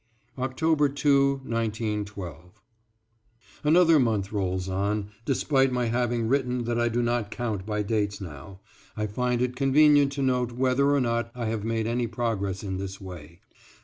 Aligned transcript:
=, 0.23 0.37
October 0.39 0.89
2, 0.89 1.41
1912.= 1.45 2.53
Another 3.63 3.99
month 3.99 4.31
rolls 4.31 4.67
on, 4.67 5.11
despite 5.25 5.71
my 5.71 5.85
having 5.85 6.27
writen 6.27 6.63
that 6.63 6.79
I 6.79 6.89
do 6.89 7.03
not 7.03 7.29
count 7.29 7.67
by 7.67 7.83
dates 7.83 8.19
now, 8.19 8.61
I 8.97 9.05
find 9.05 9.43
it 9.43 9.55
convenient 9.55 10.11
to 10.13 10.23
note 10.23 10.53
whether 10.53 10.89
or 10.89 11.01
not 11.01 11.29
I 11.35 11.45
have 11.49 11.63
made 11.63 11.85
any 11.85 12.07
progress 12.07 12.63
in 12.63 12.77
this 12.77 12.99
way. 12.99 13.41